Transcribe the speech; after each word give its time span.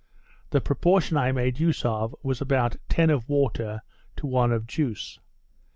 The 0.49 0.61
proportion 0.61 1.15
I 1.15 1.31
made 1.31 1.59
use 1.59 1.85
of 1.85 2.15
was 2.23 2.41
about 2.41 2.75
ten 2.89 3.11
of 3.11 3.29
water 3.29 3.83
to 4.15 4.25
one 4.25 4.51
of 4.51 4.65
juice. 4.65 5.19